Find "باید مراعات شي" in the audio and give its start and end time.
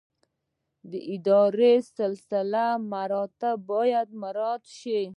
3.71-5.01